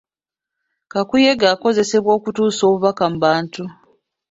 [0.91, 3.63] Kakuyege akozesebwa okutuusa obubaka mu bantu.